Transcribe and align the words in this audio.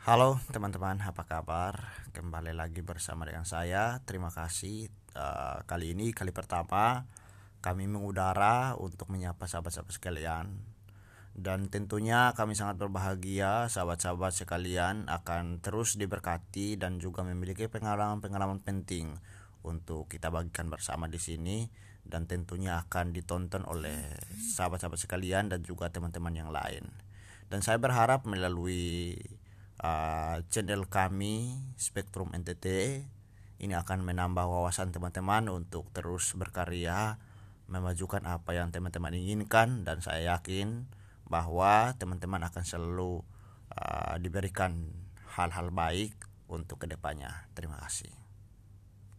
Halo 0.00 0.40
teman-teman, 0.48 0.96
apa 1.04 1.28
kabar? 1.28 1.92
Kembali 2.16 2.56
lagi 2.56 2.80
bersama 2.80 3.28
dengan 3.28 3.44
saya. 3.44 4.00
Terima 4.08 4.32
kasih 4.32 4.88
uh, 5.12 5.60
kali 5.68 5.92
ini 5.92 6.16
kali 6.16 6.32
pertama 6.32 7.04
kami 7.60 7.84
mengudara 7.84 8.80
untuk 8.80 9.12
menyapa 9.12 9.44
sahabat-sahabat 9.44 9.92
sekalian. 9.92 10.56
Dan 11.36 11.68
tentunya 11.68 12.32
kami 12.32 12.56
sangat 12.56 12.80
berbahagia 12.80 13.68
sahabat-sahabat 13.68 14.32
sekalian 14.40 15.04
akan 15.04 15.60
terus 15.60 16.00
diberkati 16.00 16.80
dan 16.80 16.96
juga 16.96 17.20
memiliki 17.20 17.68
pengalaman-pengalaman 17.68 18.64
penting 18.64 19.12
untuk 19.68 20.08
kita 20.08 20.32
bagikan 20.32 20.72
bersama 20.72 21.12
di 21.12 21.20
sini 21.20 21.68
dan 22.08 22.24
tentunya 22.24 22.80
akan 22.88 23.12
ditonton 23.12 23.68
oleh 23.68 24.16
sahabat-sahabat 24.56 24.96
sekalian 24.96 25.52
dan 25.52 25.60
juga 25.60 25.92
teman-teman 25.92 26.32
yang 26.32 26.48
lain. 26.48 26.88
Dan 27.52 27.60
saya 27.60 27.76
berharap 27.76 28.24
melalui 28.24 29.20
uh, 29.80 30.44
channel 30.52 30.86
kami 30.86 31.56
Spektrum 31.80 32.32
NTT 32.36 32.66
ini 33.60 33.74
akan 33.76 34.04
menambah 34.04 34.48
wawasan 34.48 34.92
teman-teman 34.92 35.52
untuk 35.52 35.92
terus 35.92 36.32
berkarya 36.32 37.20
memajukan 37.68 38.24
apa 38.24 38.56
yang 38.56 38.72
teman-teman 38.72 39.14
inginkan 39.14 39.84
dan 39.84 40.00
saya 40.00 40.36
yakin 40.36 40.88
bahwa 41.28 41.94
teman-teman 42.00 42.42
akan 42.42 42.64
selalu 42.66 43.22
uh, 43.76 44.16
diberikan 44.18 44.90
hal-hal 45.38 45.70
baik 45.70 46.16
untuk 46.50 46.82
ke 46.82 46.86
depannya. 46.90 47.46
Terima 47.54 47.78
kasih. 47.78 48.10